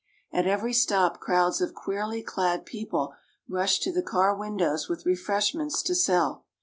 At 0.33 0.47
every 0.47 0.73
stop 0.73 1.19
crowds 1.19 1.61
of 1.61 1.75
queerly 1.75 2.23
clad 2.23 2.65
people 2.65 3.13
rush 3.47 3.77
to 3.81 3.91
/ 3.91 3.93
the 3.93 4.01
car 4.01 4.35
windows 4.35 4.89
with 4.89 5.05
refreshments 5.05 5.83
to 5.83 5.93
sell. 5.93 6.43